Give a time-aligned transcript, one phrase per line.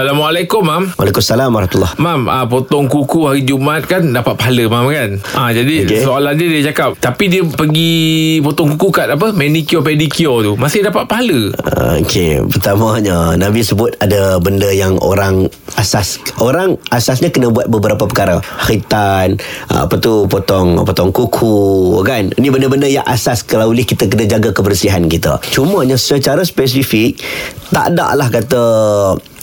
[0.00, 0.84] Assalamualaikum, Mam.
[0.96, 5.20] Waalaikumsalam warahmatullahi Mam, ah, potong kuku hari Jumaat kan dapat pahala, Mam kan?
[5.36, 6.00] Ah, jadi okay.
[6.00, 9.36] soalan dia dia cakap, tapi dia pergi potong kuku kat apa?
[9.36, 10.52] Manicure, pedicure tu.
[10.56, 11.52] Masih dapat pahala.
[11.52, 18.08] Uh, Okey, pertamanya Nabi sebut ada benda yang orang asas orang asasnya kena buat beberapa
[18.08, 18.40] perkara.
[18.40, 19.36] Khitan,
[19.68, 22.32] uh, apa tu potong potong kuku kan.
[22.40, 25.44] Ini benda-benda yang asas kalau boleh kita kena jaga kebersihan kita.
[25.52, 27.20] Cumanya secara spesifik
[27.68, 28.62] tak ada lah kata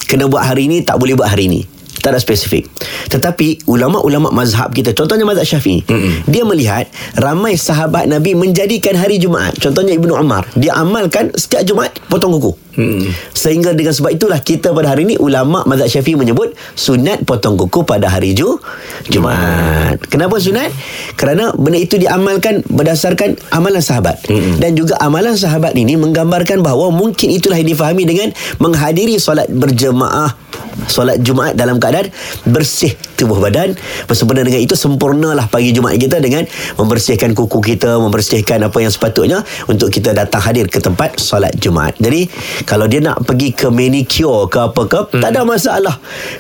[0.08, 1.62] kena buat hari ni tak boleh buat hari ni.
[2.02, 2.70] Tak ada spesifik.
[3.10, 6.86] Tetapi Ulama-ulama mazhab kita Contohnya mazhab syafi'i mm Dia melihat
[7.18, 9.58] Ramai sahabat Nabi Menjadikan hari Jumaat.
[9.58, 12.54] Contohnya Ibnu Umar Dia amalkan Setiap Jumaat Potong kuku.
[12.78, 17.58] Mm Sehingga dengan sebab itulah Kita pada hari ini Ulama mazhab syafi'i menyebut Sunat potong
[17.58, 18.62] kuku pada hari Ju
[19.10, 19.98] Jumaat.
[20.08, 20.70] Kenapa sunat?
[21.18, 24.22] Kerana benda itu diamalkan Berdasarkan amalan sahabat.
[24.30, 28.30] Mm Dan juga amalan sahabat ini Menggambarkan bahawa Mungkin itulah yang difahami dengan
[28.62, 30.47] Menghadiri solat berjemaah
[30.86, 32.14] solat Jumaat dalam keadaan
[32.46, 33.74] bersih tubuh badan.
[34.06, 36.46] Bersempena dengan itu sempurnalah pagi Jumaat kita dengan
[36.78, 41.98] membersihkan kuku kita membersihkan apa yang sepatutnya untuk kita datang hadir ke tempat solat Jumaat.
[41.98, 42.30] Jadi
[42.68, 45.22] kalau dia nak pergi ke manicure ke apa ke hmm.
[45.24, 45.96] tak ada masalah.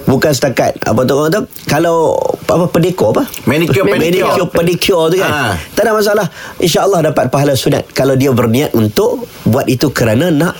[0.05, 2.19] Bukan setakat apa tu orang tu kalau
[2.55, 3.27] apa pedikor apa?
[3.43, 4.23] Manicure, pedicure.
[4.23, 5.31] manicure pedicure tu kan?
[5.31, 5.41] Ha.
[5.75, 6.25] tak ada masalah.
[6.63, 10.55] InsyaAllah dapat pahala sunat Kalau dia berniat untuk Buat itu kerana nak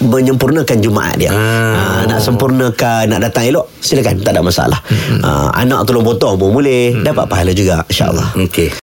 [0.00, 1.30] Menyempurnakan Jumaat dia.
[1.30, 1.36] Ah.
[1.36, 4.18] ha, Nak sempurnakan Nak datang elok Silakan.
[4.24, 4.80] Tak ada masalah.
[5.22, 6.96] Ha, Anak tolong potong pun boleh.
[7.04, 8.34] Dapat pahala juga InsyaAllah.
[8.34, 8.68] Okey.